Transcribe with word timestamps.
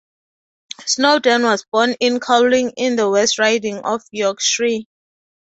Snowden 0.87 1.43
was 1.43 1.63
born 1.71 1.91
in 1.99 2.19
Cowling 2.19 2.71
in 2.75 2.95
the 2.95 3.07
West 3.07 3.37
Riding 3.37 3.81
of 3.85 4.01
Yorkshire. 4.09 4.85